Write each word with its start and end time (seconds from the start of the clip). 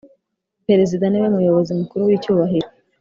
Perezida 0.67 1.03
niwe 1.07 1.27
muyobozi 1.35 1.71
Mukuru 1.79 2.01
w’icyubahiro 2.09 2.69